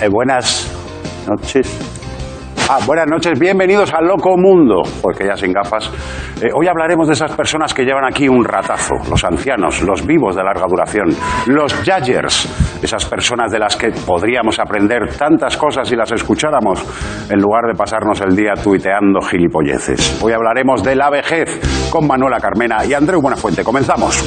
[0.00, 0.70] eh, buenas
[1.26, 1.94] noches.
[2.70, 5.90] Ah, buenas noches, bienvenidos al Loco Mundo, porque ya sin gafas.
[6.42, 10.36] Eh, hoy hablaremos de esas personas que llevan aquí un ratazo, los ancianos, los vivos
[10.36, 11.08] de larga duración,
[11.46, 16.84] los Jagers, esas personas de las que podríamos aprender tantas cosas si las escucháramos,
[17.30, 20.22] en lugar de pasarnos el día tuiteando gilipolleces.
[20.22, 23.64] Hoy hablaremos de la vejez con Manuela Carmena y Andreu Buenafuente.
[23.64, 24.22] Comenzamos.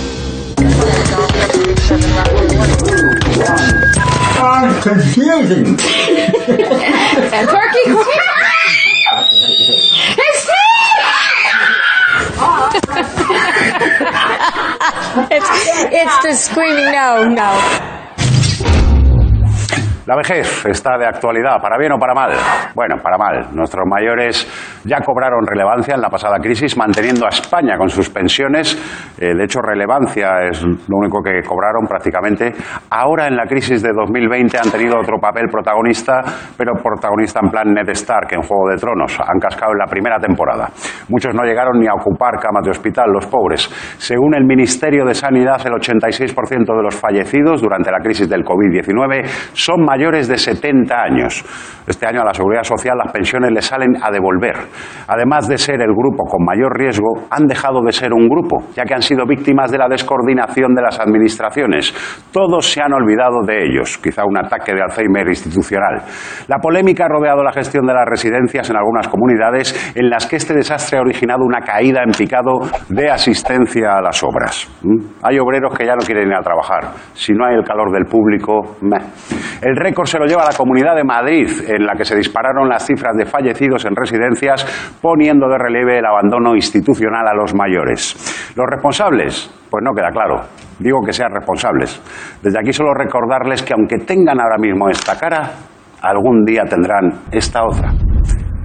[4.81, 5.67] Confusing.
[5.67, 7.85] And turkey.
[10.17, 10.49] it's
[15.31, 15.49] it's
[15.93, 18.00] it's the screaming no, no.
[20.11, 22.33] La vejez está de actualidad, para bien o para mal.
[22.75, 23.47] Bueno, para mal.
[23.55, 24.45] Nuestros mayores
[24.83, 28.75] ya cobraron relevancia en la pasada crisis, manteniendo a España con sus pensiones.
[29.17, 32.51] Eh, de hecho, relevancia es lo único que cobraron prácticamente.
[32.89, 36.19] Ahora, en la crisis de 2020, han tenido otro papel protagonista,
[36.57, 39.17] pero protagonista en plan Ned Stark en Juego de Tronos.
[39.17, 40.71] Han cascado en la primera temporada.
[41.07, 43.69] Muchos no llegaron ni a ocupar camas de hospital, los pobres.
[43.97, 49.23] Según el Ministerio de Sanidad, el 86% de los fallecidos durante la crisis del COVID-19
[49.53, 51.45] son mayores de 70 años.
[51.85, 54.55] Este año a la Seguridad Social las pensiones les salen a devolver.
[55.07, 58.83] Además de ser el grupo con mayor riesgo, han dejado de ser un grupo, ya
[58.83, 61.93] que han sido víctimas de la descoordinación de las administraciones.
[62.31, 66.01] Todos se han olvidado de ellos, quizá un ataque de Alzheimer institucional.
[66.47, 70.37] La polémica ha rodeado la gestión de las residencias en algunas comunidades en las que
[70.37, 72.59] este desastre ha originado una caída en picado
[72.89, 74.67] de asistencia a las obras.
[74.81, 74.97] ¿Mm?
[75.23, 76.91] Hay obreros que ya no quieren ir a trabajar.
[77.13, 79.01] Si no hay el calor del público, meh.
[79.61, 82.85] El récord se lo lleva la Comunidad de Madrid, en la que se dispararon las
[82.85, 84.65] cifras de fallecidos en residencias,
[85.01, 88.53] poniendo de relieve el abandono institucional a los mayores.
[88.55, 89.51] ¿Los responsables?
[89.69, 90.41] Pues no queda claro.
[90.79, 92.01] Digo que sean responsables.
[92.41, 95.51] Desde aquí solo recordarles que aunque tengan ahora mismo esta cara,
[96.01, 97.91] algún día tendrán esta otra.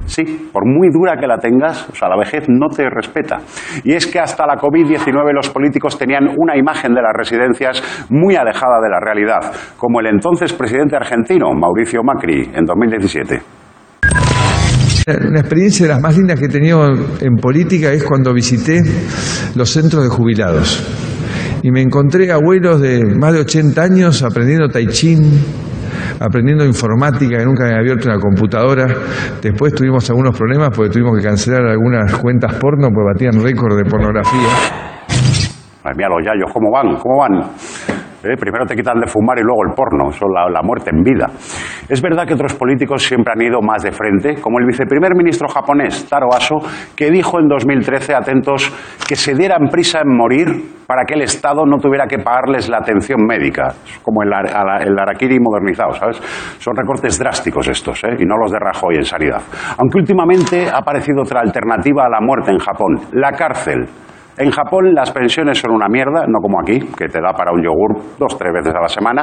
[0.07, 3.39] Sí, por muy dura que la tengas, o sea, la vejez no te respeta.
[3.85, 8.37] Y es que hasta la COVID-19 los políticos tenían una imagen de las residencias muy
[8.37, 13.41] alejada de la realidad, como el entonces presidente argentino, Mauricio Macri, en 2017.
[15.29, 16.85] Una experiencia de las más lindas que he tenido
[17.21, 18.83] en política es cuando visité
[19.55, 20.83] los centros de jubilados
[21.63, 25.17] y me encontré abuelos de más de 80 años aprendiendo tai chi,
[26.21, 28.87] aprendiendo informática, que nunca habían abierto una computadora.
[29.41, 33.85] Después tuvimos algunos problemas porque tuvimos que cancelar algunas cuentas porno porque batían récord de
[33.85, 34.49] pornografía.
[35.85, 36.97] Los yayos, ¿cómo van?
[36.97, 37.96] ¿Cómo van?
[38.27, 40.91] Eh, Primero te quitan de fumar y luego el porno, eso es la, la muerte
[40.91, 41.27] en vida.
[41.89, 45.49] Es verdad que otros políticos siempre han ido más de frente, como el viceprimer ministro
[45.49, 46.57] japonés, Taro Aso,
[46.97, 48.73] que dijo en 2013, atentos,
[49.09, 52.79] que se dieran prisa en morir para que el Estado no tuviera que pagarles la
[52.79, 53.75] atención médica.
[54.03, 56.19] Como el, el Arakiri modernizado, ¿sabes?
[56.59, 58.17] Son recortes drásticos estos, ¿eh?
[58.19, 59.43] y no los de Rajoy en sanidad.
[59.79, 63.87] Aunque últimamente ha aparecido otra alternativa a la muerte en Japón, la cárcel.
[64.39, 67.63] En Japón las pensiones son una mierda, no como aquí, que te da para un
[67.63, 69.23] yogur dos, tres veces a la semana.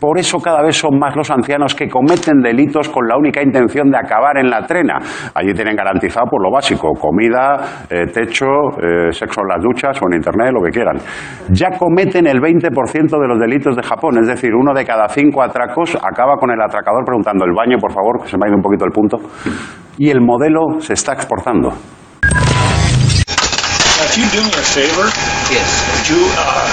[0.00, 3.90] Por eso cada vez son más los ancianos que cometen delitos con la única intención
[3.90, 4.98] de acabar en la trena.
[5.34, 8.46] Allí tienen garantizado por lo básico, comida, eh, techo,
[8.80, 10.96] eh, sexo en las duchas o en internet, lo que quieran.
[11.50, 15.42] Ya cometen el 20% de los delitos de Japón, es decir, uno de cada cinco
[15.42, 18.56] atracos acaba con el atracador preguntando el baño, por favor, que se me ha ido
[18.56, 19.18] un poquito el punto.
[19.98, 21.72] Y el modelo se está exportando.
[24.16, 25.06] You do me a favor,
[25.52, 25.68] Yes.
[25.92, 26.64] would you uh,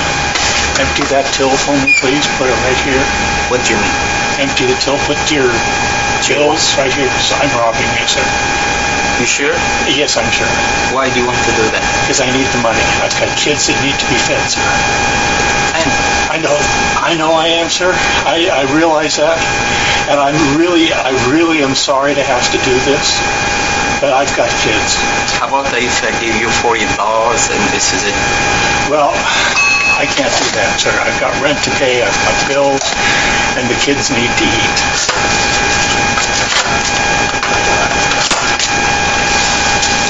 [0.80, 2.24] empty that till for me, please?
[2.40, 3.04] Put it right here.
[3.52, 3.96] What do you mean?
[4.40, 4.96] Empty the till.
[5.04, 5.52] Put your
[6.24, 7.12] bills right here.
[7.12, 8.24] 'cause I'm robbing you, sir.
[9.20, 9.56] You sure?
[9.92, 10.48] Yes, I'm sure.
[10.96, 11.84] Why do you want to do that?
[12.08, 12.82] Because I need the money.
[13.04, 14.64] I've got kids that need to be fed, sir.
[15.78, 15.90] And
[16.32, 16.56] I know,
[17.04, 17.92] I know I am, sir.
[18.26, 19.36] I, I realize that,
[20.08, 23.20] and I'm really, I really am sorry to have to do this,
[24.04, 25.00] but I've got kids.
[25.40, 28.16] how about if I give you forty dollars and this is it?
[28.92, 29.16] Well,
[29.96, 30.92] I can't do that, sir.
[30.92, 32.84] I've got rent to pay, I've got bills,
[33.56, 34.44] and the kids need to
[38.28, 38.33] eat.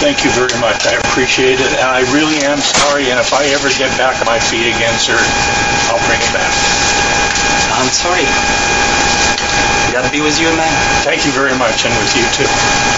[0.03, 0.85] Thank you very much.
[0.85, 3.09] I appreciate it, and I really am sorry.
[3.09, 6.51] And if I ever get back on my feet again, sir, I'll bring it back.
[7.71, 8.27] I'm sorry.
[9.95, 10.75] God be with you, man.
[11.07, 12.49] Thank you very much, and with you too.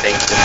[0.01, 0.37] Thank you.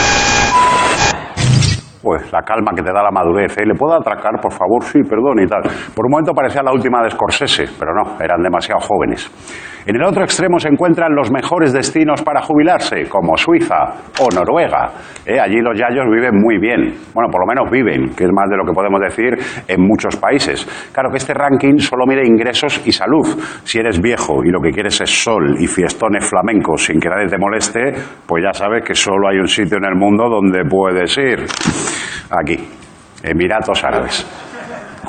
[2.02, 3.56] Pues la calma que te da la madurez.
[3.58, 3.64] ¿eh?
[3.64, 4.84] ¿Le puedo atracar, por favor?
[4.84, 5.62] Sí, perdón y tal.
[5.94, 9.30] Por un momento parecía la última de Scorsese, pero no, eran demasiado jóvenes.
[9.86, 14.90] En el otro extremo se encuentran los mejores destinos para jubilarse, como Suiza o Noruega.
[15.24, 15.40] ¿eh?
[15.40, 16.94] Allí los yayos viven muy bien.
[17.14, 20.16] Bueno, por lo menos viven, que es más de lo que podemos decir en muchos
[20.16, 20.66] países.
[20.92, 23.26] Claro que este ranking solo mide ingresos y salud.
[23.64, 27.28] Si eres viejo y lo que quieres es sol y fiestones flamencos sin que nadie
[27.28, 27.92] te moleste,
[28.26, 31.46] pues ya sabes que solo hay un sitio en el mundo donde puedes ir.
[32.30, 32.56] Aquí,
[33.22, 34.49] Emiratos Árabes.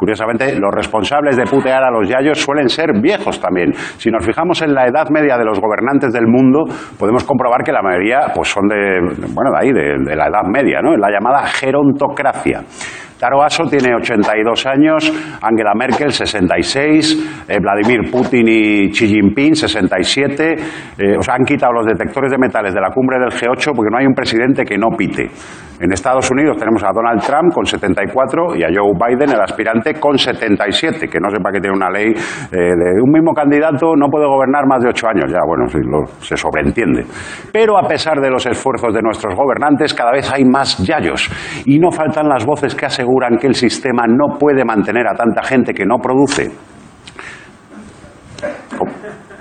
[0.01, 3.71] Curiosamente, los responsables de putear a los yayos suelen ser viejos también.
[3.71, 6.63] Si nos fijamos en la edad media de los gobernantes del mundo,
[6.97, 8.99] podemos comprobar que la mayoría pues, son de,
[9.31, 10.97] bueno, de ahí, de, de la edad media, ¿no?
[10.97, 12.63] la llamada gerontocracia.
[13.21, 20.55] Taro Aso tiene 82 años, Angela Merkel 66, eh, Vladimir Putin y Xi Jinping 67.
[20.97, 23.99] Eh, o han quitado los detectores de metales de la cumbre del G8 porque no
[23.99, 25.29] hay un presidente que no pite.
[25.79, 29.99] En Estados Unidos tenemos a Donald Trump con 74 y a Joe Biden, el aspirante,
[29.99, 34.07] con 77, que no sepa que tiene una ley eh, de un mismo candidato no
[34.09, 35.31] puede gobernar más de ocho años.
[35.31, 35.67] Ya, bueno,
[36.19, 37.05] se sobreentiende.
[37.51, 41.29] Pero a pesar de los esfuerzos de nuestros gobernantes, cada vez hay más yayos
[41.65, 45.43] y no faltan las voces que aseguran que el sistema no puede mantener a tanta
[45.43, 46.51] gente que no produce.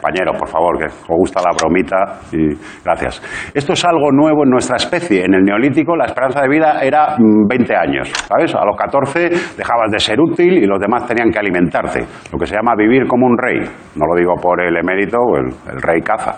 [0.00, 3.20] Compañero, por favor, que os gusta la bromita y gracias.
[3.52, 5.26] Esto es algo nuevo en nuestra especie.
[5.26, 8.54] En el neolítico la esperanza de vida era mm, 20 años, ¿sabes?
[8.54, 12.00] A los 14 dejabas de ser útil y los demás tenían que alimentarte.
[12.32, 13.60] Lo que se llama vivir como un rey.
[13.96, 16.36] No lo digo por el emérito el, el rey caza.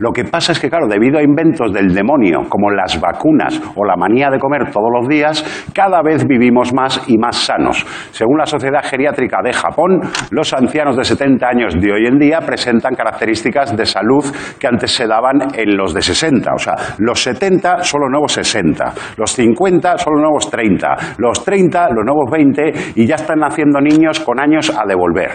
[0.00, 3.84] Lo que pasa es que, claro, debido a inventos del demonio, como las vacunas o
[3.84, 5.42] la manía de comer todos los días,
[5.74, 7.84] cada vez vivimos más y más sanos.
[8.10, 10.00] Según la Sociedad Geriátrica de Japón,
[10.30, 14.24] los ancianos de 70 años de hoy en día presentan características de salud
[14.58, 16.50] que antes se daban en los de 60.
[16.52, 21.44] O sea, los 70 son los nuevos 60, los 50 son los nuevos 30, los
[21.44, 25.30] 30 los nuevos 20 y ya están naciendo niños con años a devolver.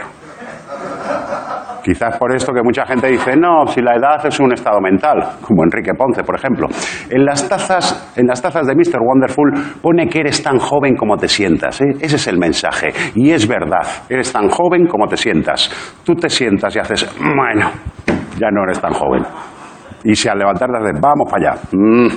[1.84, 5.18] Quizás por esto que mucha gente dice, no, si la edad es un estado mental,
[5.42, 6.68] como Enrique Ponce, por ejemplo.
[7.10, 9.00] En las tazas, en las tazas de Mr.
[9.02, 9.52] Wonderful
[9.82, 11.82] pone que eres tan joven como te sientas.
[11.82, 11.92] ¿eh?
[12.00, 12.90] Ese es el mensaje.
[13.16, 15.70] Y es verdad, eres tan joven como te sientas.
[16.06, 17.70] Tú te sientas y haces, bueno,
[18.40, 19.24] ya no eres tan joven.
[20.06, 21.62] Y si al levantarte haces, vamos para allá.
[21.72, 22.08] Mm.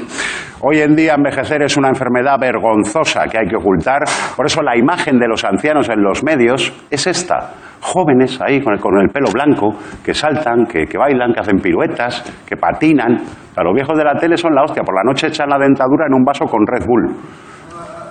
[0.62, 4.04] Hoy en día envejecer es una enfermedad vergonzosa que hay que ocultar.
[4.34, 7.50] Por eso la imagen de los ancianos en los medios es esta.
[7.82, 12.56] Jóvenes ahí con el, pelo blanco, que saltan, que, que bailan, que hacen piruetas, que
[12.56, 13.16] patinan.
[13.16, 14.82] O sea, los viejos de la tele son la hostia.
[14.82, 17.14] Por la noche echan la dentadura en un vaso con Red Bull.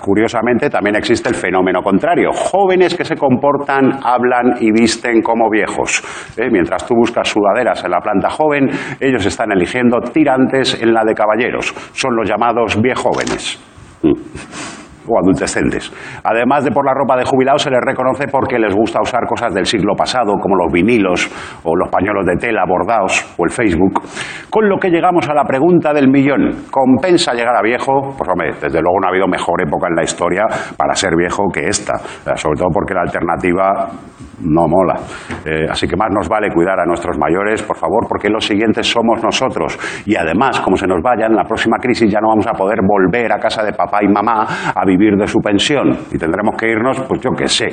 [0.06, 2.30] Curiosamente, también existe el fenómeno contrario.
[2.32, 6.00] Jóvenes que se comportan, hablan y visten como viejos.
[6.36, 6.48] ¿Eh?
[6.48, 8.70] Mientras tú buscas sudaderas en la planta joven,
[9.00, 11.74] ellos están eligiendo tirantes en la de caballeros.
[11.92, 13.60] Son los llamados viejóvenes.
[15.08, 15.92] O adultescentes.
[16.24, 19.54] Además de por la ropa de jubilados, se les reconoce porque les gusta usar cosas
[19.54, 21.30] del siglo pasado, como los vinilos
[21.64, 24.02] o los pañuelos de tela bordados o el Facebook.
[24.50, 26.66] Con lo que llegamos a la pregunta del millón.
[26.70, 28.14] ¿Compensa llegar a viejo?
[28.16, 30.44] Pues hombre, desde luego no ha habido mejor época en la historia
[30.76, 31.94] para ser viejo que esta.
[32.36, 33.88] Sobre todo porque la alternativa
[34.40, 35.00] no mola.
[35.44, 38.86] Eh, así que más nos vale cuidar a nuestros mayores, por favor, porque los siguientes
[38.86, 39.78] somos nosotros.
[40.06, 43.32] Y además, como se nos vayan, la próxima crisis ya no vamos a poder volver
[43.32, 45.90] a casa de papá y mamá a vivir de su pensión.
[46.12, 47.68] Y tendremos que irnos, pues yo qué sé,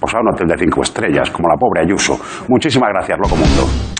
[0.00, 2.18] pues a un hotel de cinco estrellas, como la pobre Ayuso.
[2.48, 3.91] Muchísimas gracias, Loco Mundo.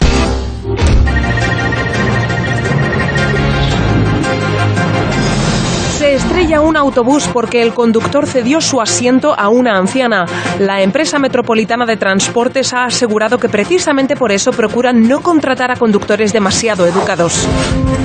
[6.12, 10.26] Estrella un autobús porque el conductor cedió su asiento a una anciana.
[10.59, 15.76] La empresa metropolitana de transportes ha asegurado que precisamente por eso procuran no contratar a
[15.76, 17.49] conductores demasiado educados.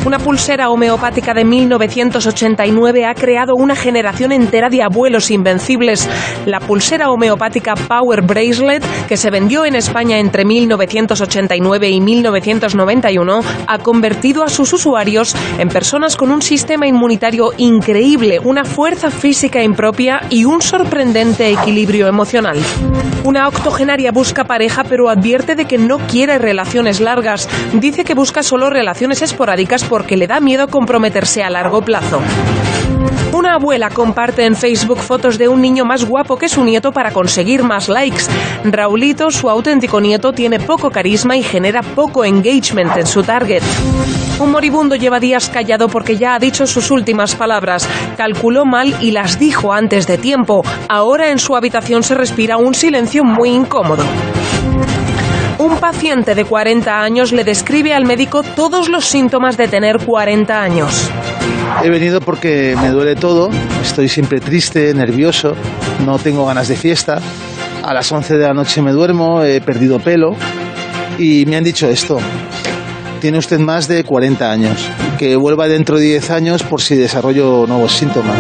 [0.06, 6.08] Una pulsera homeopática de 1989 ha creado una generación entera de abuelos invencibles.
[6.46, 13.80] La pulsera homeopática Power Bracelet, que se vendió en España entre 1989 y 1991, ha
[13.80, 17.97] convertido a sus usuarios en personas con un sistema inmunitario increíble,
[18.44, 22.58] una fuerza física impropia y un sorprendente equilibrio emocional.
[23.24, 27.50] Una octogenaria busca pareja pero advierte de que no quiere relaciones largas.
[27.74, 32.22] Dice que busca solo relaciones esporádicas porque le da miedo comprometerse a largo plazo.
[33.34, 37.12] Una abuela comparte en Facebook fotos de un niño más guapo que su nieto para
[37.12, 38.24] conseguir más likes.
[38.64, 43.64] Raulito, su auténtico nieto, tiene poco carisma y genera poco engagement en su target.
[44.40, 47.87] Un moribundo lleva días callado porque ya ha dicho sus últimas palabras.
[48.18, 50.64] Calculó mal y las dijo antes de tiempo.
[50.90, 54.04] Ahora en su habitación se respira un silencio muy incómodo.
[55.60, 60.62] Un paciente de 40 años le describe al médico todos los síntomas de tener 40
[60.62, 61.10] años.
[61.84, 63.50] He venido porque me duele todo,
[63.82, 65.56] estoy siempre triste, nervioso,
[66.06, 67.20] no tengo ganas de fiesta.
[67.84, 70.36] A las 11 de la noche me duermo, he perdido pelo
[71.18, 72.20] y me han dicho esto.
[73.20, 74.90] Tiene usted más de 40 años.
[75.18, 78.38] Que vuelva dentro de 10 años por si desarrollo nuevos síntomas.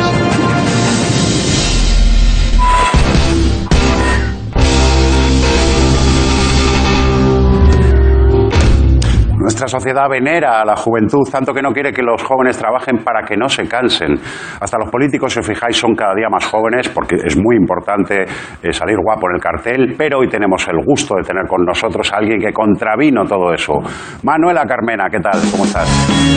[9.47, 13.25] Nuestra sociedad venera a la juventud, tanto que no quiere que los jóvenes trabajen para
[13.25, 14.15] que no se cansen.
[14.59, 18.23] Hasta los políticos, si os fijáis, son cada día más jóvenes porque es muy importante
[18.23, 22.11] eh, salir guapo en el cartel, pero hoy tenemos el gusto de tener con nosotros
[22.11, 23.75] a alguien que contravino todo eso.
[24.23, 25.39] Manuela Carmena, ¿qué tal?
[25.49, 25.87] ¿Cómo estás?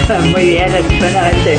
[0.33, 1.59] Muy bien, estupendamente.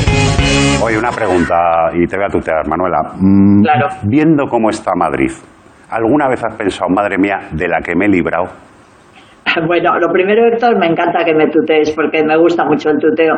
[0.82, 3.12] Oye, una pregunta y te voy a tutear, Manuela.
[3.20, 3.88] Mm, Claro.
[4.04, 5.30] Viendo cómo está Madrid,
[5.90, 8.71] ¿alguna vez has pensado, madre mía, de la que me he librado?
[9.66, 13.34] Bueno, lo primero, Héctor, me encanta que me tutees porque me gusta mucho el tuteo.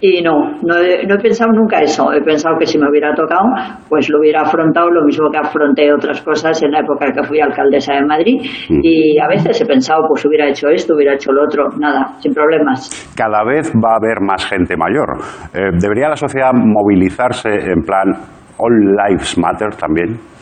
[0.00, 2.12] Y no, no he, no he pensado nunca eso.
[2.12, 3.44] He pensado que si me hubiera tocado,
[3.88, 7.40] pues lo hubiera afrontado lo mismo que afronté otras cosas en la época que fui
[7.40, 8.40] alcaldesa de Madrid.
[8.82, 11.68] Y a veces he pensado, pues hubiera hecho esto, hubiera hecho lo otro.
[11.78, 13.14] Nada, sin problemas.
[13.16, 15.18] cada vez va a haber más gente mayor.
[15.54, 18.12] Eh, ¿Debería la sociedad movilizarse en plan
[18.58, 18.72] All
[19.08, 20.33] Lives Matter también?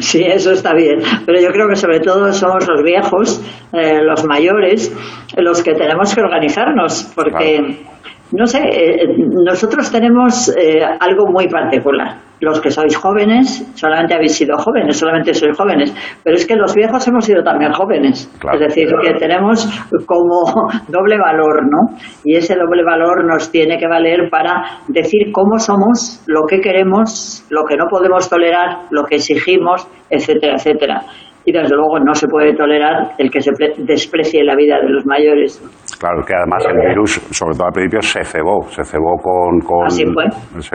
[0.00, 1.00] Sí, eso está bien.
[1.24, 4.94] Pero yo creo que sobre todo somos los viejos, eh, los mayores,
[5.36, 7.86] los que tenemos que organizarnos, porque,
[8.32, 9.06] no sé, eh,
[9.44, 12.18] nosotros tenemos eh, algo muy particular.
[12.38, 16.74] Los que sois jóvenes, solamente habéis sido jóvenes, solamente sois jóvenes, pero es que los
[16.74, 18.30] viejos hemos sido también jóvenes.
[18.38, 18.58] Claro.
[18.58, 19.64] Es decir, que tenemos
[20.04, 20.42] como
[20.88, 21.96] doble valor, ¿no?
[22.24, 27.42] Y ese doble valor nos tiene que valer para decir cómo somos, lo que queremos,
[27.48, 31.02] lo que no podemos tolerar, lo que exigimos, etcétera, etcétera.
[31.48, 34.88] Y desde luego no se puede tolerar el que se pre- desprecie la vida de
[34.90, 35.62] los mayores.
[35.98, 39.60] Claro, que además el virus, sobre todo al principio, se cebó, se cebó con...
[39.60, 40.24] con Así fue,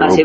[0.05, 0.23] así.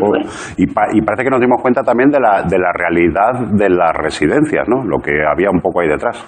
[0.57, 3.69] Y, pa- y parece que nos dimos cuenta también de la, de la realidad de
[3.69, 4.83] las residencias, ¿no?
[4.83, 6.25] Lo que había un poco ahí detrás.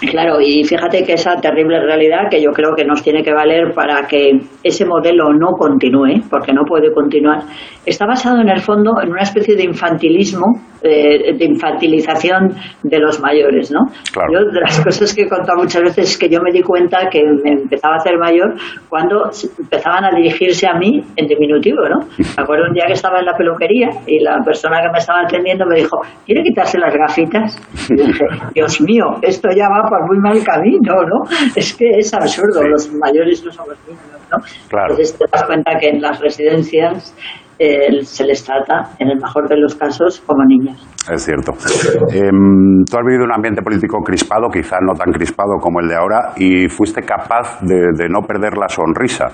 [0.00, 3.72] Claro, y fíjate que esa terrible realidad que yo creo que nos tiene que valer
[3.74, 7.40] para que ese modelo no continúe, porque no puede continuar,
[7.84, 10.46] está basado en el fondo en una especie de infantilismo,
[10.82, 13.86] eh, de infantilización de los mayores, ¿no?
[14.12, 14.28] Claro.
[14.32, 17.08] Yo de las cosas que he contado muchas veces es que yo me di cuenta
[17.10, 18.54] que me empezaba a hacer mayor
[18.88, 22.06] cuando empezaban a dirigirse a mí en diminutivo, ¿no?
[22.18, 25.20] Me acuerdo un día que estaba en la peluquería y la persona que me estaba
[25.22, 27.56] atendiendo me dijo, ¿quiere quitarse las gafitas?
[27.90, 28.24] Y dije,
[28.54, 31.24] Dios mío, esto ya va por muy mal camino, ¿no?
[31.56, 34.38] Es que es absurdo, los mayores no somos niños, ¿no?
[34.68, 34.92] Claro.
[34.92, 37.14] Entonces te das cuenta que en las residencias
[37.58, 40.76] eh, se les trata, en el mejor de los casos, como niños.
[41.10, 41.52] Es cierto.
[42.12, 45.96] Em, tú has vivido un ambiente político crispado, quizá no tan crispado como el de
[45.96, 49.28] ahora, y fuiste capaz de, de no perder la sonrisa.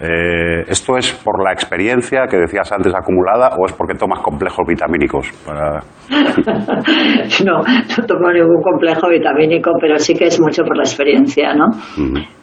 [0.00, 4.66] Eh, ¿Esto es por la experiencia que decías antes acumulada o es porque tomas complejos
[4.66, 5.30] vitamínicos?
[5.46, 5.80] Para...
[7.44, 11.66] no, no tomo ningún complejo vitamínico, pero sí que es mucho por la experiencia, ¿no?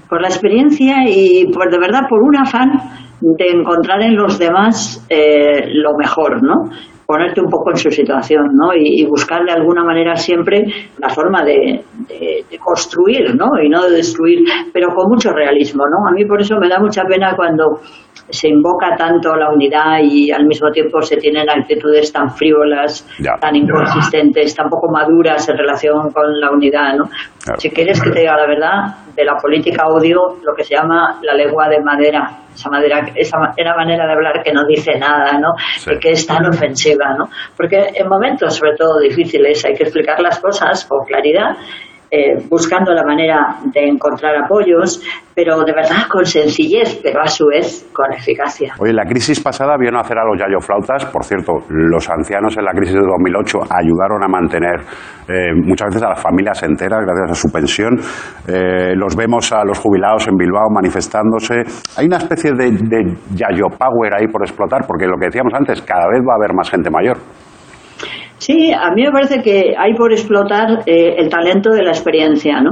[0.07, 2.69] Por la experiencia y por de verdad por un afán
[3.19, 6.71] de encontrar en los demás eh, lo mejor, ¿no?
[7.11, 8.73] Ponerte un poco en su situación, ¿no?
[8.73, 10.63] Y, buscar de alguna manera siempre
[10.97, 13.47] la forma de, de- de construir, ¿no?
[13.61, 14.39] Y no de destruir,
[14.71, 16.07] pero con mucho realismo, ¿no?
[16.07, 17.81] A mí por eso me da mucha pena cuando
[18.29, 23.33] se invoca tanto la unidad y al mismo tiempo se tienen actitudes tan frívolas, Ya.
[23.39, 27.05] tan inconsistentes, tan poco maduras en relación con la unidad, ¿no?
[27.43, 27.59] Claro.
[27.59, 31.19] Si quieres que te diga la verdad, de la política odio lo que se llama
[31.21, 35.37] la lengua de madera, esa madera, esa era manera de hablar que no dice nada,
[35.39, 35.49] ¿no?
[35.77, 35.91] Sí.
[35.93, 37.25] Y que es tan ofensiva, ¿no?
[37.57, 41.55] Porque en momentos, sobre todo difíciles, hay que explicar las cosas con claridad.
[42.13, 45.01] Eh, buscando la manera de encontrar apoyos,
[45.33, 48.73] pero de verdad con sencillez, pero a su vez con eficacia.
[48.79, 51.05] Oye, la crisis pasada vio nacer a los yayo flautas.
[51.05, 54.81] Por cierto, los ancianos en la crisis de 2008 ayudaron a mantener
[55.29, 57.97] eh, muchas veces a las familias enteras gracias a su pensión.
[58.45, 61.63] Eh, los vemos a los jubilados en Bilbao manifestándose.
[61.95, 65.81] Hay una especie de, de yayo power ahí por explotar, porque lo que decíamos antes,
[65.81, 67.15] cada vez va a haber más gente mayor.
[68.41, 72.59] Sí, a mí me parece que hay por explotar eh, el talento de la experiencia,
[72.59, 72.71] ¿no?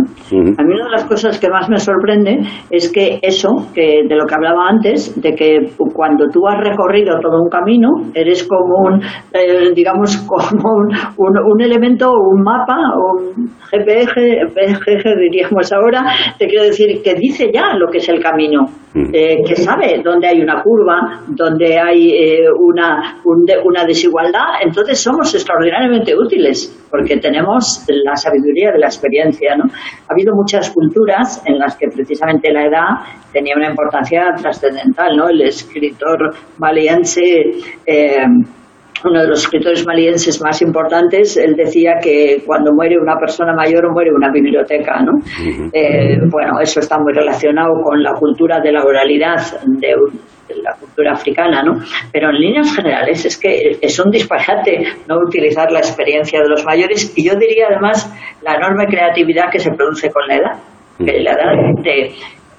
[0.58, 2.40] A mí una de las cosas que más me sorprende
[2.72, 5.60] es que eso, que de lo que hablaba antes, de que
[5.94, 9.00] cuando tú has recorrido todo un camino, eres como un,
[9.32, 14.12] eh, digamos, como un, un, un elemento, un mapa, un GPS,
[14.56, 16.04] GPS diríamos ahora,
[16.40, 18.66] te quiero decir, que dice ya lo que es el camino,
[19.14, 24.62] eh, que sabe dónde hay una curva, dónde hay eh, una, un de- una desigualdad.
[24.66, 29.56] Entonces somos extraordinariamente útiles porque tenemos la sabiduría de la experiencia.
[29.56, 29.66] ¿no?
[29.66, 32.89] Ha habido muchas culturas en las que precisamente la edad
[33.32, 35.16] tenía una importancia trascendental.
[35.16, 35.30] ¿no?
[35.30, 37.22] El escritor maliense.
[37.86, 38.25] eh,
[39.06, 43.91] uno de los escritores malienses más importantes, él decía que cuando muere una persona mayor
[43.91, 45.13] muere una biblioteca, ¿no?
[45.74, 49.88] Eh, bueno, eso está muy relacionado con la cultura de la oralidad de,
[50.48, 51.74] de la cultura africana, ¿no?
[52.12, 56.65] Pero en líneas generales es que es un disparate no utilizar la experiencia de los
[56.65, 60.60] mayores y yo diría además la enorme creatividad que se produce con la edad,
[60.98, 62.12] que la edad te,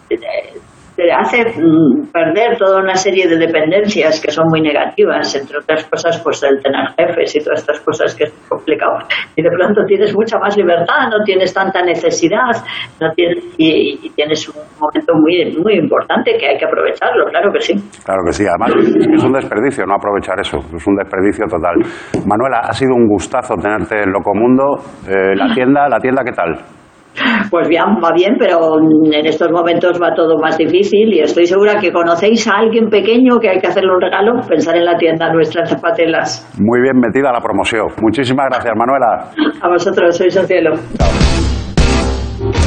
[0.08, 0.60] te-
[1.00, 5.84] te hace mm, perder toda una serie de dependencias que son muy negativas, entre otras
[5.88, 8.98] cosas, pues el tener jefes y todas estas cosas que es complicado.
[9.34, 12.52] Y de pronto tienes mucha más libertad, no tienes tanta necesidad,
[13.00, 17.50] no tienes, y, y tienes un momento muy, muy importante que hay que aprovecharlo, claro
[17.52, 17.74] que sí.
[18.04, 18.70] Claro que sí, además
[19.14, 21.76] es un desperdicio no aprovechar eso, es un desperdicio total.
[22.26, 24.76] Manuela, ha sido un gustazo tenerte en Locomundo.
[25.08, 26.79] Eh, la tienda, ¿la tienda qué tal?
[27.50, 31.78] Pues bien, va bien, pero en estos momentos va todo más difícil y estoy segura
[31.80, 35.32] que conocéis a alguien pequeño que hay que hacerle un regalo, pensar en la tienda
[35.32, 36.48] nuestra en Zapatelas.
[36.58, 37.88] Muy bien metida la promoción.
[38.00, 39.30] Muchísimas gracias, Manuela.
[39.60, 40.70] A vosotros, sois un cielo.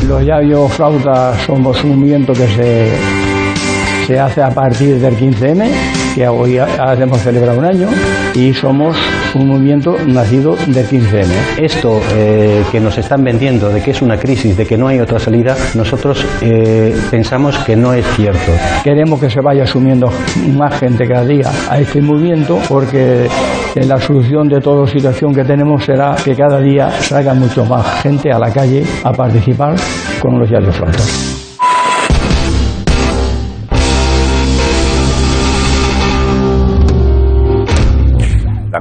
[0.08, 6.27] Los Yayo Flautas somos un movimiento que se, se hace a partir del 15M, que
[6.27, 7.88] hoy hemos celebrado un año,
[8.36, 8.98] y somos
[9.36, 11.27] un movimiento nacido del 15M.
[11.58, 15.00] Esto eh, que nos están vendiendo de que es una crisis, de que no hay
[15.00, 18.51] otra salida, nosotros eh, pensamos que no es cierto.
[18.84, 20.12] Queremos que se vaya asumiendo
[20.55, 23.27] más gente cada día a este movimiento porque
[23.75, 28.32] la solución de toda situación que tenemos será que cada día salga mucho más gente
[28.32, 29.75] a la calle a participar
[30.22, 31.43] con los Yayo Flautas.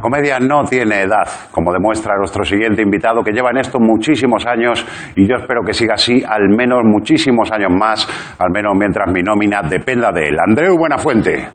[0.02, 4.84] Comedia no tiene edad, como demuestra nuestro siguiente invitado, que lleva en esto muchísimos años
[5.16, 8.06] y yo espero que siga así al menos muchísimos años más,
[8.38, 10.36] al menos mientras mi nómina dependa de él.
[10.46, 11.48] Andreu Buenafuente.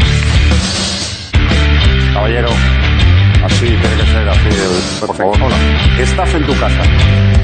[2.13, 2.49] Caballero,
[3.43, 5.51] así tiene que ser, así, por favor.
[5.99, 6.81] Estás en tu casa.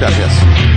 [0.00, 0.73] Gracias.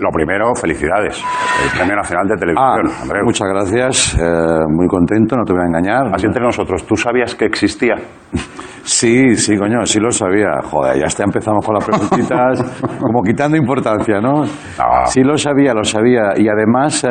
[0.00, 1.22] Lo primero, felicidades.
[1.64, 3.02] El Premio Nacional de Televisión.
[3.02, 3.24] Andreu.
[3.24, 6.14] Muchas gracias, eh, muy contento, no te voy a engañar.
[6.14, 7.96] Así entre nosotros, ¿tú sabías que existía?
[8.86, 10.62] Sí, sí, coño, sí lo sabía.
[10.62, 12.62] Joder, ya está, empezamos con las preguntitas,
[13.00, 14.44] como quitando importancia, ¿no?
[15.06, 16.34] Sí lo sabía, lo sabía.
[16.36, 17.08] Y además, eh,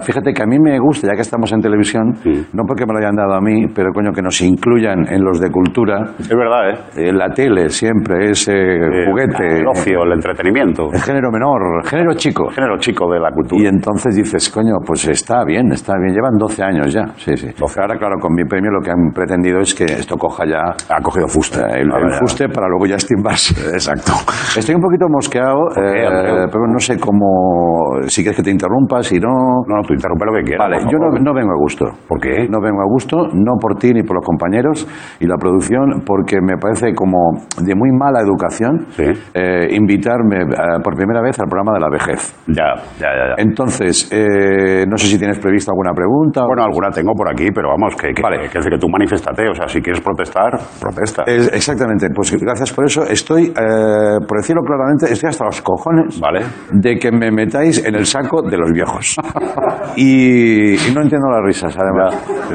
[0.00, 2.14] fíjate que a mí me gusta, ya que estamos en televisión,
[2.52, 5.40] no porque me lo hayan dado a mí, pero coño, que nos incluyan en los
[5.40, 6.12] de cultura.
[6.20, 7.12] Es verdad, ¿eh?
[7.12, 9.58] la tele siempre es eh, juguete.
[9.58, 10.88] El ocio, el entretenimiento.
[10.92, 12.48] El género menor, género chico.
[12.50, 13.62] Género chico de la cultura.
[13.62, 16.14] Y entonces dices, coño, pues está bien, está bien.
[16.14, 17.06] Llevan 12 años ya.
[17.16, 17.48] Sí, sí.
[17.60, 20.74] Ahora, claro, con mi premio lo que han pretendido es que esto coja ya.
[20.88, 21.60] Ha cogido fuste.
[21.60, 23.54] El, el fuste para luego ya estimbarse.
[23.72, 24.12] Exacto.
[24.56, 28.00] Estoy un poquito mosqueado, qué, eh, pero no sé cómo.
[28.06, 29.64] Si quieres que te interrumpa, si no.
[29.66, 30.68] No, tú interrumpe lo que quieras.
[30.68, 31.86] Vale, yo no, no vengo a gusto.
[32.06, 32.48] ¿Por qué?
[32.48, 34.86] No vengo a gusto, no por ti ni por los compañeros
[35.20, 40.94] y la producción, porque me parece como de muy mala educación eh, invitarme eh, por
[40.96, 42.34] primera vez al programa de la vejez.
[42.46, 43.24] Ya, ya, ya.
[43.30, 43.34] ya.
[43.38, 46.44] Entonces, eh, no sé si tienes previsto alguna pregunta.
[46.46, 49.48] Bueno, alguna tengo por aquí, pero vamos, que, que, que, decir que tú manifestate.
[49.48, 51.22] O sea, si quieres protestar, protesta.
[51.26, 53.02] Es- exactamente, pues gracias por eso.
[53.04, 56.40] Estoy, eh, por decirlo claramente, estoy hasta los cojones Vale.
[56.72, 59.16] de que me metáis en el saco de los viejos.
[59.96, 62.14] y, y no entiendo las risas, además.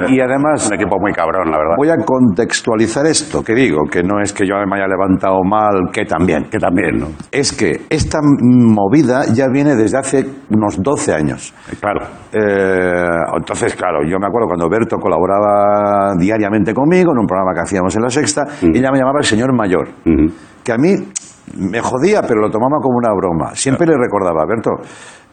[0.09, 1.75] Y además, Un equipo muy cabrón, la verdad.
[1.77, 5.89] voy a contextualizar esto, que digo, que no es que yo me haya levantado mal,
[5.91, 6.45] que también.
[6.49, 7.07] Que también, ¿no?
[7.31, 11.53] Es que esta movida ya viene desde hace unos 12 años.
[11.79, 12.05] Claro.
[12.31, 17.61] Eh, entonces, claro, yo me acuerdo cuando Berto colaboraba diariamente conmigo en un programa que
[17.61, 19.89] hacíamos en La Sexta, y ella me llamaba el señor mayor,
[20.63, 20.95] que a mí
[21.57, 23.55] me jodía, pero lo tomaba como una broma.
[23.55, 24.71] Siempre le recordaba, Berto,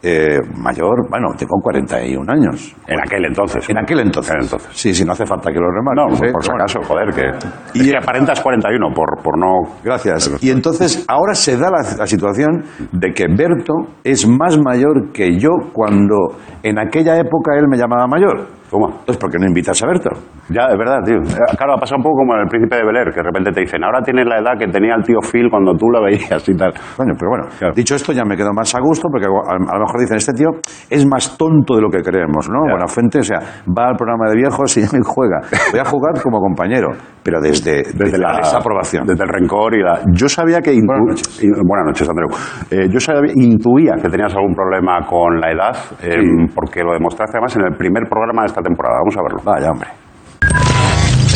[0.03, 2.75] eh, mayor, bueno, tengo 41 años.
[2.87, 3.69] En aquel entonces.
[3.69, 4.33] En aquel entonces.
[4.35, 4.69] En entonces.
[4.73, 6.19] Sí, sí, no hace falta que lo No, remarques.
[6.19, 6.31] por, ¿eh?
[6.31, 6.63] por si Bueno.
[6.63, 7.79] acaso, joder, que.
[7.79, 9.53] Y- Y que aparentas 41, por, por no.
[9.83, 10.37] Gracias.
[10.43, 15.37] Y entonces ahora se da la, la situación de que Berto es más mayor que
[15.37, 16.15] yo cuando
[16.63, 18.47] en aquella época él me llamaba mayor.
[18.71, 18.87] ¿Cómo?
[18.87, 20.09] Entonces, ¿por qué no invitas a Berto?
[20.47, 21.17] Ya, es verdad, tío.
[21.17, 23.23] Eh, Claro, ha pasado un poco como en el príncipe de Bel Air, que de
[23.23, 25.99] repente te dicen, ahora tienes la edad que tenía el tío Phil cuando tú la
[25.99, 26.71] veías y tal.
[26.95, 29.79] Coño, pero bueno, dicho esto ya me quedo más a gusto porque a, a lo
[29.83, 30.47] mejor mejor dicen, este tío
[30.89, 32.61] es más tonto de lo que creemos, ¿no?
[32.69, 35.39] Buenafuente, o sea, va al programa de viejos y juega.
[35.71, 36.89] Voy a jugar como compañero,
[37.23, 39.05] pero desde, desde la desaprobación.
[39.05, 39.99] Desde el rencor y la...
[40.13, 40.73] Yo sabía que...
[40.73, 41.43] intu- Buenas noches.
[41.43, 42.29] y- Buenas noches, Andreu.
[42.71, 46.17] Eh, yo sabía, intuía que tenías algún problema con la edad, eh,
[46.55, 48.97] porque lo demostraste además en el primer programa de esta temporada.
[48.99, 49.39] Vamos a verlo.
[49.43, 49.89] Vaya, hombre.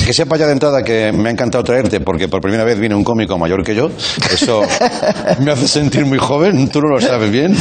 [0.06, 2.94] Que sepa ya de entrada que me ha encantado traerte porque por primera vez viene
[2.94, 3.88] un cómico mayor que yo.
[3.88, 4.62] Eso
[5.44, 7.54] me hace sentir muy joven, tú no lo sabes bien.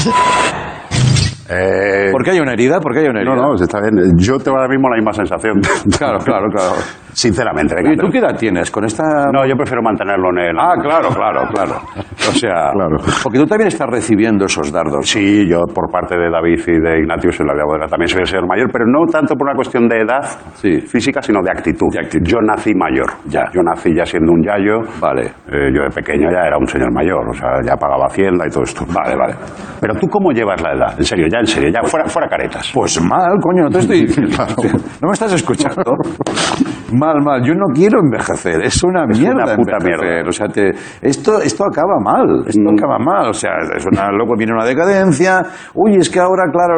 [1.51, 2.81] Eh, ¿Por qué hay una herida?
[2.81, 3.35] ¿Por qué hay una herida?
[3.35, 4.17] No, no, está bien.
[4.17, 5.61] Yo tengo ahora mismo la misma sensación.
[5.99, 6.73] Claro, claro, claro.
[7.14, 7.92] Sinceramente, venga.
[7.92, 9.03] ¿Y tú qué edad tienes con esta...?
[9.33, 10.57] No, yo prefiero mantenerlo en el...
[10.59, 11.74] Ah, claro, claro, claro.
[12.29, 12.96] O sea, Claro.
[13.22, 15.09] porque tú también estás recibiendo esos dardos.
[15.09, 18.20] Sí, yo por parte de David y de Ignatius en la vida bodega también soy
[18.22, 20.22] el señor mayor, pero no tanto por una cuestión de edad
[20.55, 20.81] Sí.
[20.81, 21.87] física, sino de actitud.
[21.92, 22.27] De actitud.
[22.27, 23.07] Yo nací mayor.
[23.27, 23.44] Ya.
[23.53, 24.81] Yo nací ya siendo un yayo.
[25.00, 25.27] Vale.
[25.53, 28.50] Eh, yo de pequeño ya era un señor mayor, o sea, ya pagaba hacienda y
[28.50, 28.85] todo esto.
[28.92, 29.35] Vale, vale.
[29.81, 30.94] Pero tú cómo llevas la edad?
[30.98, 32.70] En serio, ya en serio, ya fuera, fuera caretas.
[32.74, 34.37] Pues mal, coño, no te estoy diciendo.
[35.00, 35.83] ¿No me estás escuchando?
[37.05, 37.43] Mal, mal.
[37.45, 38.62] Yo no quiero envejecer.
[38.62, 40.09] Es una Es mierda una puta envejecer.
[40.09, 40.29] mierda.
[40.29, 42.45] O sea, te- esto, esto acaba mal.
[42.47, 42.79] Esto Mm.
[42.79, 43.29] acaba mal.
[43.29, 45.43] O sea, es una, luego viene una decadencia.
[45.75, 46.75] Uy, es que ahora, claro,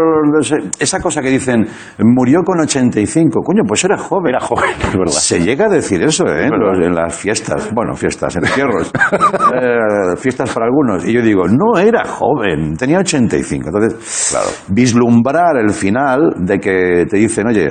[0.81, 1.65] esa cosa que dicen,
[1.99, 3.41] murió con 85.
[3.43, 4.27] Coño, pues era joven.
[4.35, 5.13] Era joven, es verdad.
[5.13, 6.49] Se llega a decir eso, ¿eh?
[6.51, 7.71] Los- en las fiestas.
[7.73, 8.91] Bueno, fiestas, entierros.
[9.55, 11.07] Eh, fiestas para algunos.
[11.07, 13.69] Y yo digo, no era joven, tenía 85.
[13.69, 14.47] Entonces, Claro.
[14.69, 17.69] vislumbrar el final de que te dicen, oye,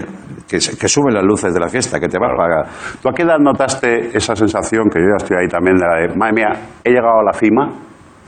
[0.60, 2.66] que, que suben las luces de la fiesta, que te va a pagar.
[3.02, 5.96] ¿Tú a qué edad notaste esa sensación, que yo ya estoy ahí también, de la
[5.96, 6.50] de, madre mía,
[6.84, 7.70] he llegado a la cima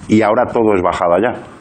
[0.08, 1.58] y ahora todo es bajada ya?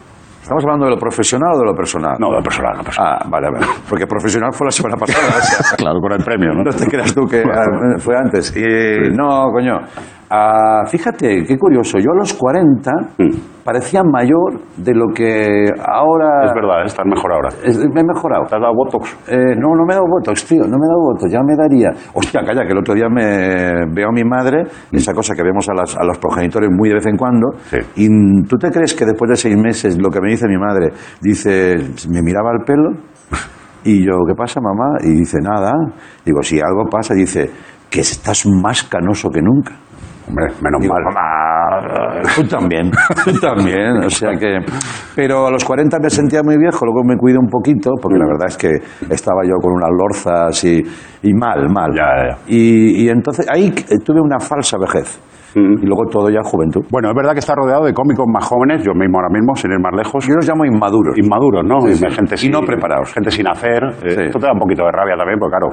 [0.46, 2.16] ¿Estamos hablando de lo profesional o de lo personal?
[2.20, 3.18] No, de lo personal, no personal.
[3.20, 3.66] Ah, vale, vale.
[3.90, 5.42] Porque profesional fue la semana pasada.
[5.76, 6.62] Claro, con el premio, ¿no?
[6.64, 8.56] No te creas tú que ah, fue antes.
[8.56, 9.78] Y, No, coño.
[10.28, 11.98] Ah, fíjate, qué curioso.
[11.98, 13.62] Yo a los 40 Mm.
[13.64, 16.46] parecía mayor de lo que ahora...
[16.46, 17.48] Es verdad, estás mejor ahora.
[17.64, 18.44] Es- me he mejorado.
[18.48, 19.16] ¿Te has dado botox?
[19.28, 21.54] Eh, no, no me he dado votos, tío, no me he dado votos, ya me
[21.56, 21.90] daría.
[22.12, 25.68] Hostia, calla, que el otro día me veo a mi madre, esa cosa que vemos
[25.68, 27.78] a, las- a los progenitores muy de vez en cuando, Sí.
[27.96, 28.08] y
[28.48, 31.74] tú te crees que después de seis meses, lo que me dice mi madre, dice,
[32.10, 32.90] me miraba el pelo,
[33.84, 34.98] y yo, ¿qué pasa, mamá?
[35.04, 35.72] Y dice, nada.
[36.24, 37.48] Digo, si algo pasa, dice,
[37.88, 39.76] que estás más canoso que nunca.
[40.28, 41.04] Hombre, menos Digo, mal.
[41.04, 42.90] mamá, tú también,
[43.24, 44.04] tú también.
[44.04, 44.58] O sea que.
[45.14, 48.26] Pero a los 40 me sentía muy viejo, luego me cuidé un poquito, porque la
[48.26, 48.70] verdad es que
[49.08, 50.82] estaba yo con unas lorzas y,
[51.22, 51.90] y mal, mal.
[51.94, 52.38] Ya, ya.
[52.48, 55.20] Y, y entonces ahí eh, tuve una falsa vejez.
[55.54, 55.82] Mm.
[55.82, 56.84] Y luego todo ya juventud.
[56.90, 59.70] Bueno, es verdad que está rodeado de cómicos más jóvenes, yo mismo ahora mismo, sin
[59.72, 60.26] ir más lejos.
[60.26, 61.16] Yo los llamo inmaduros.
[61.16, 61.80] Inmaduros, ¿no?
[61.80, 62.06] Sí, Y sí.
[62.10, 63.12] Gente Y no preparados.
[63.12, 63.82] Gente sin hacer.
[64.04, 64.26] Eh.
[64.26, 65.68] Esto te da un poquito de rabia también, porque claro,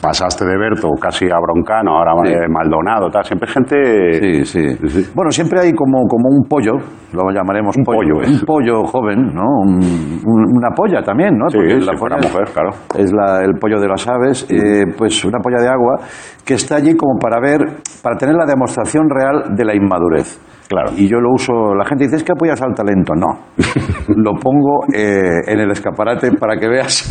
[0.00, 3.24] pasaste de Berto casi a Broncano, ahora eh, Maldonado, tal.
[3.24, 4.44] Siempre gente...
[4.44, 5.10] Sí, sí.
[5.14, 6.72] Bueno, siempre hay como, como un pollo,
[7.12, 9.44] lo llamaremos Un pollo, un pollo joven, ¿no?
[9.62, 11.48] Un- un- una polla también, ¿no?
[11.48, 12.70] Sí, Porque fuera polla mujer, claro.
[12.96, 15.96] Es la- el pollo de las aves, eh, pues una polla de agua
[16.44, 17.60] que está allí como para ver,
[18.02, 20.38] para tener la demostración real de la inmadurez.
[20.68, 20.92] Claro.
[20.96, 23.14] Y yo lo uso, la gente dice, es que apoyas al talento.
[23.14, 23.26] No.
[24.16, 27.06] lo pongo eh, en el escaparate para que veas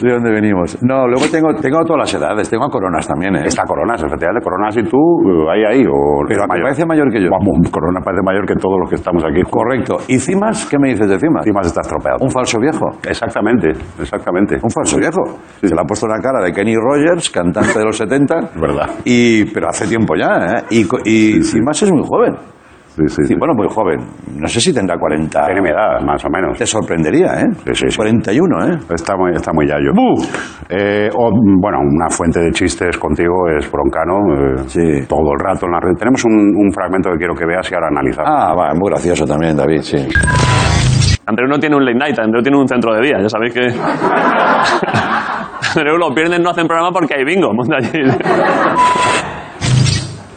[0.00, 0.78] de dónde venimos.
[0.82, 3.42] No, luego tengo, tengo todas las edades, tengo a coronas también, ¿eh?
[3.46, 4.44] Está Coronas, efectivamente.
[4.44, 5.84] Coronas y tú, eh, ahí, ahí.
[5.86, 7.30] O Pero me parece mayor que yo.
[7.30, 9.42] Vamos, Corona parece mayor que todos los que estamos aquí.
[9.42, 9.98] Correcto.
[10.08, 10.66] ¿Y Cimas?
[10.66, 11.44] ¿Qué me dices de Cimas?
[11.44, 12.18] Cimas está estropeado.
[12.20, 12.86] Un falso viejo.
[13.08, 14.56] Exactamente, exactamente.
[14.62, 15.22] Un falso viejo.
[15.60, 18.50] Se le ha puesto una cara de Kenny Rogers, cantante de los 70.
[18.60, 18.90] verdad.
[19.04, 20.84] Y, pero hace tiempo ya, ¿eh?
[21.04, 22.53] Y Cimas es muy joven.
[22.94, 23.34] Sí, sí, Sí, sí.
[23.38, 23.98] bueno, muy joven.
[24.38, 25.46] No sé si tendrá 40.
[25.46, 26.56] Tiene mi edad, más o menos.
[26.56, 27.46] Te sorprendería, ¿eh?
[27.66, 27.96] Sí, sí, sí.
[27.96, 28.78] 41, ¿eh?
[28.94, 29.90] Está muy, está muy yayo.
[30.68, 31.30] Eh, o,
[31.60, 34.18] bueno, una fuente de chistes contigo es Broncano.
[34.34, 35.06] eh, Sí.
[35.08, 35.94] Todo el rato en la red.
[35.98, 38.30] Tenemos un, un fragmento que quiero que veas y ahora analizamos.
[38.32, 39.98] Ah, va, muy gracioso también, David, sí.
[41.26, 43.60] Andreu no tiene un late night, Andreu tiene un centro de día, ya sabéis que...
[45.76, 48.02] Andreu los viernes no hacen programa porque hay bingo, monta allí.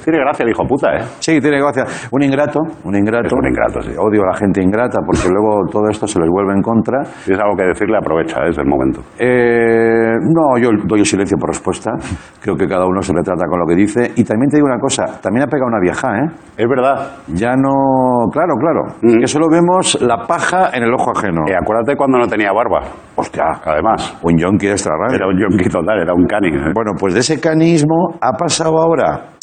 [0.08, 1.04] Tiene gracia el hijo puta, ¿eh?
[1.20, 1.84] Sí, tiene gracia.
[2.12, 3.28] Un ingrato, un ingrato.
[3.28, 3.91] Es un ingrato, sí.
[4.00, 7.04] Odio a la gente ingrata porque luego todo esto se les vuelve en contra.
[7.04, 8.52] Si es algo que decirle, aprovecha, ¿eh?
[8.52, 9.02] es el momento.
[9.20, 11.91] Eh, no, yo doy el silencio por respuesta.
[12.39, 14.13] Creo que cada uno se retrata con lo que dice.
[14.15, 16.32] Y también te digo una cosa, también ha pegado una vieja, ¿eh?
[16.56, 17.17] Es verdad.
[17.28, 18.32] Ya no...
[18.32, 18.84] Claro, claro.
[19.02, 19.20] Mm.
[19.20, 21.43] Que solo vemos la paja en el ojo ajeno.
[21.50, 22.80] Eh, acuérdate cuando no tenía barba.
[23.17, 23.43] Hostia.
[23.65, 24.17] Además.
[24.24, 25.17] Un yonki extra radio.
[25.17, 26.48] Era un yonki total, era un cani.
[26.48, 26.72] ¿eh?
[26.74, 29.36] Bueno, pues de ese canismo ha pasado ahora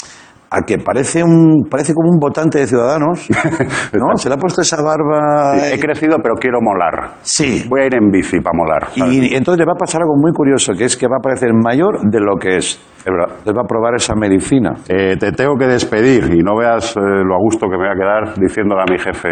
[0.54, 3.28] a que parece un parece como un votante de Ciudadanos,
[3.92, 4.16] ¿no?
[4.16, 5.56] Se le ha puesto esa barba...
[5.72, 7.16] He crecido, pero quiero molar.
[7.22, 7.64] Sí.
[7.68, 8.88] Voy a ir en bici para molar.
[8.96, 9.14] ¿sabes?
[9.14, 11.52] Y entonces le va a pasar algo muy curioso, que es que va a parecer
[11.52, 12.78] mayor de lo que es.
[13.04, 13.36] Es verdad.
[13.38, 14.72] Usted va a probar esa medicina.
[14.88, 17.88] Eh, te tengo que despedir y no veas eh, lo a gusto que me voy
[17.92, 19.28] a quedar diciéndole a mi jefe,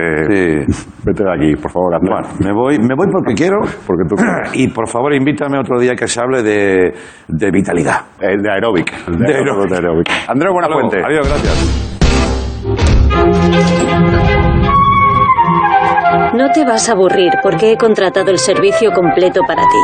[1.05, 2.13] vete de aquí, por favor, Andrés.
[2.13, 3.61] Bueno, me voy, me voy porque quiero.
[3.87, 4.17] Porque tú
[4.55, 6.93] Y por favor, invítame otro día que se hable de,
[7.29, 8.01] de vitalidad.
[8.21, 8.93] Eh, de aeróbic.
[9.07, 9.73] De, De aeróbic.
[9.73, 10.09] aeróbic.
[10.29, 10.91] Andrés, buena Hasta luego.
[10.91, 11.07] fuente.
[11.07, 11.93] Adiós, gracias.
[16.43, 19.79] No te vas a aburrir porque he contratado el servicio completo para ti.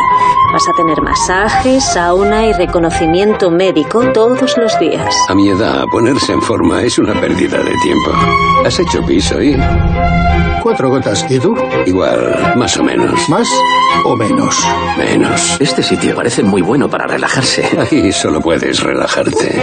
[0.52, 5.14] Vas a tener masaje, sauna y reconocimiento médico todos los días.
[5.28, 8.10] A mi edad, ponerse en forma es una pérdida de tiempo.
[8.66, 9.56] ¿Has hecho piso y...?
[10.60, 11.24] Cuatro gotas.
[11.30, 11.54] ¿Y tú?
[11.86, 13.28] Igual, más o menos.
[13.28, 13.48] ¿Más
[14.04, 14.56] o menos?
[14.98, 15.60] Menos.
[15.60, 17.68] Este sitio parece muy bueno para relajarse.
[17.78, 19.62] Ahí solo puedes relajarte.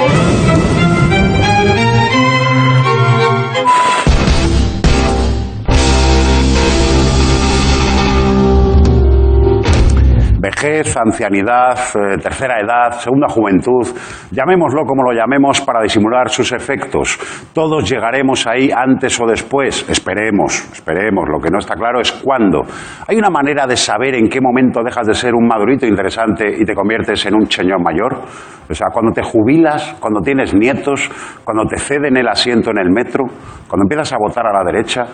[10.65, 13.86] Ancianidad, eh, tercera edad, segunda juventud,
[14.32, 17.19] llamémoslo como lo llamemos para disimular sus efectos.
[17.54, 19.88] Todos llegaremos ahí antes o después.
[19.88, 21.25] Esperemos, esperemos.
[21.30, 22.62] Lo que no está claro es cuándo.
[23.08, 26.65] Hay una manera de saber en qué momento dejas de ser un madurito interesante y
[26.65, 28.23] te conviertes en un señor mayor.
[28.67, 31.12] O sea, cuando te jubilas, cuando tienes nietos,
[31.43, 33.25] cuando te ceden el asiento en el metro,
[33.67, 35.06] cuando empiezas a votar a la derecha.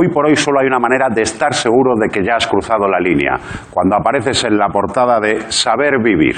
[0.00, 2.86] Hoy por hoy solo hay una manera de estar seguro de que ya has cruzado
[2.86, 3.34] la línea,
[3.68, 6.36] cuando apareces en la portada de Saber Vivir.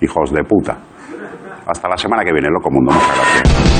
[0.00, 0.78] Hijos de puta.
[1.66, 2.90] Hasta la semana que viene, loco mundo.
[2.90, 3.76] Muchas gracias.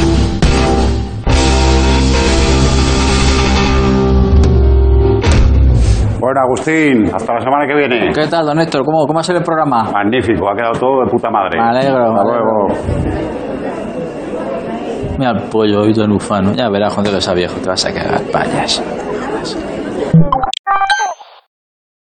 [6.20, 8.10] Bueno, Agustín, hasta la semana que viene.
[8.12, 8.84] ¿Qué tal, don Héctor?
[8.84, 9.84] ¿Cómo, cómo ha sido el programa?
[9.92, 11.58] Magnífico, ha quedado todo de puta madre.
[11.58, 12.52] Me alegro, Hasta me alegro.
[12.68, 13.45] luego.
[15.18, 16.54] Mira el pollo oído en ufano.
[16.54, 18.82] Ya verás cuando a viejo, te vas a cagar payas.